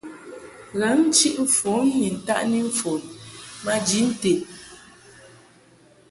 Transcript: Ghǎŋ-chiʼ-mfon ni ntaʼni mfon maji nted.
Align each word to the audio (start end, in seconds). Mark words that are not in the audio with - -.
Ghǎŋ-chiʼ-mfon 0.79 1.81
ni 1.99 2.07
ntaʼni 2.17 2.59
mfon 2.69 3.01
maji 3.65 3.99
nted. 4.11 4.39